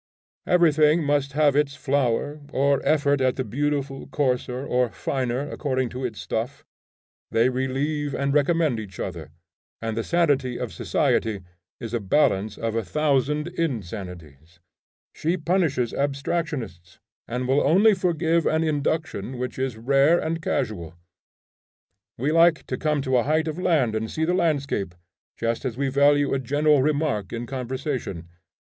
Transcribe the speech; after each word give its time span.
Everything 0.47 1.03
must 1.03 1.33
have 1.33 1.55
its 1.55 1.75
flower 1.75 2.41
or 2.51 2.81
effort 2.83 3.21
at 3.21 3.35
the 3.35 3.43
beautiful, 3.43 4.07
coarser 4.07 4.65
or 4.65 4.89
finer 4.89 5.47
according 5.51 5.89
to 5.89 6.03
its 6.03 6.19
stuff. 6.19 6.65
They 7.29 7.49
relieve 7.49 8.15
and 8.15 8.33
recommend 8.33 8.79
each 8.79 8.99
other, 8.99 9.29
and 9.79 9.95
the 9.95 10.03
sanity 10.03 10.57
of 10.57 10.73
society 10.73 11.41
is 11.79 11.93
a 11.93 11.99
balance 11.99 12.57
of 12.57 12.73
a 12.73 12.83
thousand 12.83 13.49
insanities. 13.49 14.59
She 15.13 15.37
punishes 15.37 15.93
abstractionists, 15.93 16.97
and 17.27 17.47
will 17.47 17.61
only 17.61 17.93
forgive 17.93 18.47
an 18.47 18.63
induction 18.63 19.37
which 19.37 19.59
is 19.59 19.77
rare 19.77 20.17
and 20.17 20.41
casual. 20.41 20.95
We 22.17 22.31
like 22.31 22.65
to 22.65 22.75
come 22.75 23.03
to 23.03 23.17
a 23.17 23.23
height 23.23 23.47
of 23.47 23.59
land 23.59 23.93
and 23.93 24.09
see 24.09 24.25
the 24.25 24.33
landscape, 24.33 24.95
just 25.37 25.63
as 25.63 25.77
we 25.77 25.89
value 25.89 26.33
a 26.33 26.39
general 26.39 26.81
remark 26.81 27.31
in 27.31 27.45
conversation. 27.45 28.27